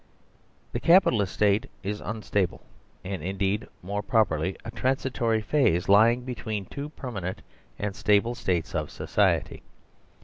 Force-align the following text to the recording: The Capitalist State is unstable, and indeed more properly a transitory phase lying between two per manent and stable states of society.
The 0.71 0.79
Capitalist 0.79 1.31
State 1.31 1.69
is 1.83 2.01
unstable, 2.01 2.61
and 3.03 3.21
indeed 3.21 3.67
more 3.83 4.01
properly 4.01 4.57
a 4.65 4.71
transitory 4.71 5.43
phase 5.43 5.87
lying 5.87 6.23
between 6.23 6.65
two 6.65 6.89
per 6.89 7.11
manent 7.11 7.37
and 7.77 7.95
stable 7.95 8.33
states 8.33 8.73
of 8.73 8.89
society. 8.89 9.61